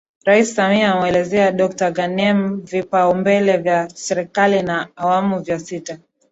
[0.27, 5.99] Rais Samia amemueleza Dokta Ghanem vipaumbele vya Serikali ya awamu ya sita